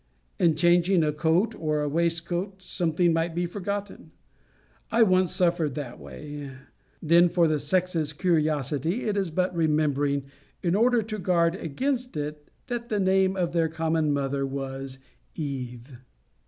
In 0.39 0.55
changing 0.55 1.03
a 1.03 1.13
coat 1.13 1.53
or 1.53 1.87
waistcoat, 1.87 2.63
something 2.63 3.13
might 3.13 3.35
be 3.35 3.45
forgotten. 3.45 4.09
I 4.91 5.03
once 5.03 5.31
suffered 5.31 5.75
that 5.75 5.99
way. 5.99 6.53
Then 7.03 7.29
for 7.29 7.47
the 7.47 7.59
sex's 7.59 8.11
curiosity, 8.11 9.03
it 9.03 9.15
is 9.15 9.29
but 9.29 9.55
remembering, 9.55 10.23
in 10.63 10.73
order 10.73 11.03
to 11.03 11.19
guard 11.19 11.53
against 11.53 12.17
it, 12.17 12.49
that 12.65 12.89
the 12.89 12.99
name 12.99 13.35
of 13.35 13.53
their 13.53 13.69
common 13.69 14.11
mother 14.11 14.43
was 14.43 14.97
Eve. 15.35 15.97